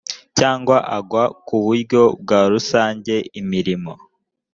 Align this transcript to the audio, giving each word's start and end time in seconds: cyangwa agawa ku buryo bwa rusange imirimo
cyangwa 0.37 0.77
agawa 0.97 1.25
ku 1.45 1.55
buryo 1.65 2.01
bwa 2.21 2.41
rusange 2.51 3.15
imirimo 3.39 3.91